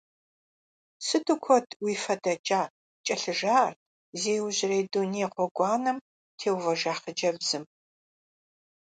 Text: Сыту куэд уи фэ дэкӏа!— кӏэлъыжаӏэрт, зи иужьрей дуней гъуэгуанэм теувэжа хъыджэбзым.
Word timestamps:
Сыту 1.05 1.35
куэд 1.43 1.67
уи 1.83 1.93
фэ 2.03 2.15
дэкӏа!— 2.23 2.61
кӏэлъыжаӏэрт, 3.05 3.77
зи 4.19 4.31
иужьрей 4.39 4.83
дуней 4.91 5.27
гъуэгуанэм 5.33 5.97
теувэжа 6.37 6.93
хъыджэбзым. 6.99 7.63